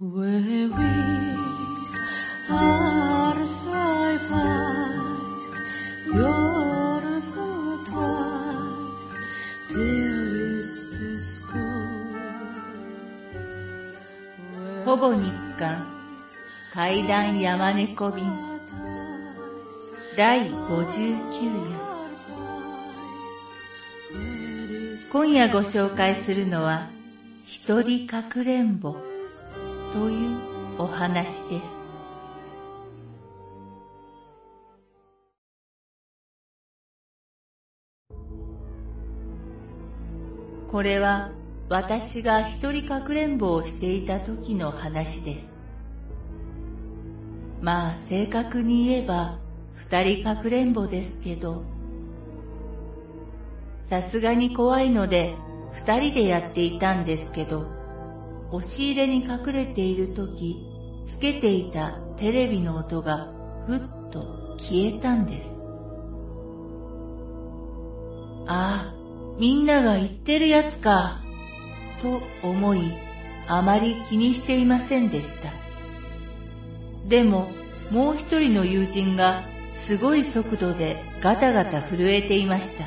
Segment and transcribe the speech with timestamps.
[0.00, 0.06] ほ
[14.96, 15.84] ぼ日刊
[16.72, 18.24] 階段山猫便
[20.16, 21.48] 第59夜
[25.10, 26.88] 今夜ご紹介するのは
[27.44, 29.17] 一人かくれんぼ
[29.92, 30.38] という
[30.78, 31.78] お話です
[40.70, 41.30] これは
[41.70, 45.46] 私が一人かくれんぼをしていた時の話です。
[47.62, 49.38] まあ正確に言えば
[49.74, 51.62] 二人かくれんぼですけど、
[53.88, 55.34] さすがに怖いので
[55.72, 57.77] 二人でやっていたんですけど、
[58.50, 60.66] 押し入れに隠れている時、
[61.06, 63.32] つけていたテレビの音が
[63.66, 65.50] ふっと消えたんです。
[68.46, 68.94] ああ、
[69.38, 71.20] みんなが言ってるやつか、
[72.02, 72.80] と思い、
[73.46, 75.52] あまり気にしていませんでした。
[77.06, 77.50] でも、
[77.90, 79.42] もう一人の友人が
[79.74, 82.84] すごい速度でガタガタ震えていました。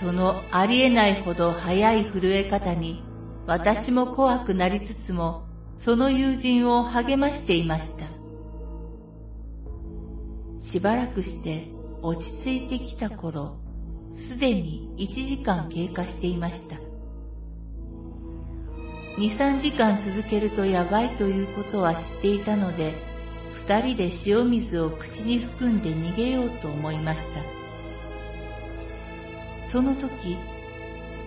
[0.00, 3.02] そのありえないほど速い震え方に
[3.46, 5.44] 私も怖くなりつつも
[5.78, 8.06] その友人を励ましていました。
[10.58, 11.68] しばらくして
[12.00, 13.58] 落ち着いてきた頃、
[14.14, 16.76] すでに1時間経過していました。
[19.16, 22.94] 2、3時間続けるとやばいということは知っていたので、
[23.66, 27.40] 二人で塩水を口に含んで逃げようと思いました。
[29.70, 30.36] その時、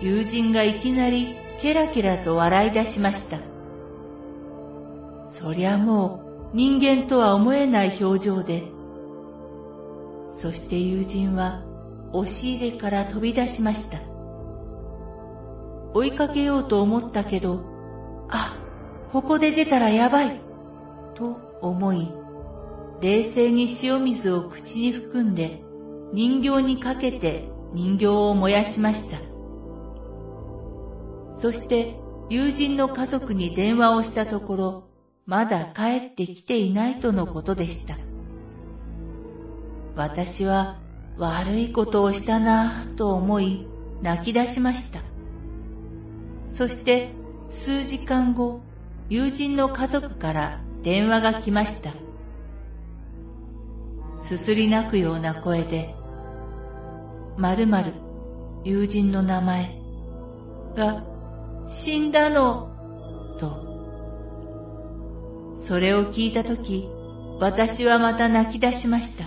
[0.01, 3.39] 友人がいきなりケラケラと笑い出しました。
[5.33, 6.21] そりゃも
[6.53, 8.63] う人間とは思えない表情で、
[10.33, 11.63] そして友人は
[12.13, 13.99] 押し入れから飛び出しました。
[15.93, 17.61] 追いかけようと思ったけど、
[18.29, 18.55] あ、
[19.11, 20.39] ここで出たらやばい、
[21.15, 22.07] と思い、
[23.01, 25.63] 冷静に塩水を口に含んで
[26.13, 29.36] 人形にかけて人形を燃やしました。
[31.39, 31.95] そして
[32.29, 34.83] 友人の家族に電話をしたところ、
[35.25, 37.97] まだ帰ってきていないとのことでした。
[39.95, 40.77] 私は
[41.17, 43.67] 悪いことをしたなぁと思い
[44.01, 45.01] 泣き出しました。
[46.53, 47.11] そして
[47.49, 48.61] 数時間後、
[49.09, 51.93] 友人の家族から電話が来ました。
[54.23, 55.95] すすり泣くような声で、
[57.37, 57.93] 〇〇、
[58.63, 59.79] 友人の名前
[60.75, 61.03] が
[61.69, 62.71] 死んだの、
[63.39, 63.65] と。
[65.67, 66.89] それを聞いたとき、
[67.39, 69.25] 私はまた泣き出しました。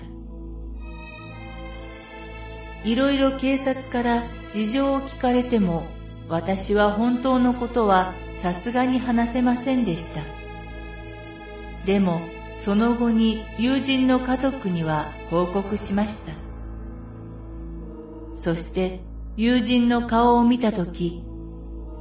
[2.83, 4.25] いろいろ警察から
[4.55, 5.85] 事情を聞かれても、
[6.29, 10.23] 私は本当のことはさすがに話せませんでした。
[11.85, 12.23] でも、
[12.65, 16.33] その後に友人の家族には報告しました。
[18.41, 19.01] そして
[19.37, 21.23] 友人の顔を見たとき、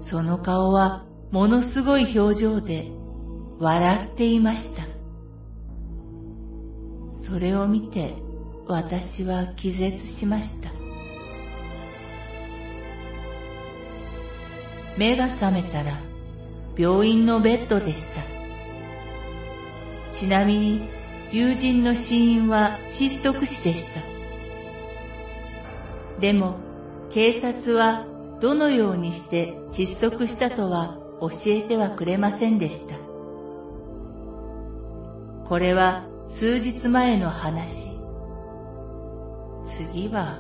[0.10, 2.88] その顔はものすごい表情で
[3.60, 4.88] 笑っていました。
[7.22, 8.16] それを見て
[8.66, 10.72] 私は気絶しました。
[14.98, 16.00] 目が覚めたら
[16.76, 18.24] 病院のベッドでした。
[20.16, 20.90] ちなみに
[21.32, 24.02] 友人の死因は窒息死でした。
[26.20, 26.56] でも
[27.12, 28.09] 警察は
[28.40, 32.96] どのようにして窒息したとは教えてはくれませんでした。
[35.48, 37.98] これは数日前の話。
[39.66, 40.40] 次は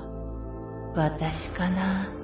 [0.95, 2.18] 私かな。